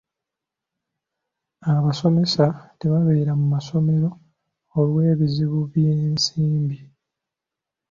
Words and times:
Abasomesa 1.73 2.45
tebabeera 2.79 3.31
mu 3.39 3.45
masomero 3.53 4.09
olw'ebizibu 4.79 5.59
by'ensimbi. 5.71 6.77